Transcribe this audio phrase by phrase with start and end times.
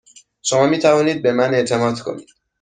[0.41, 2.29] شما می توانید به من اعتماد کنید.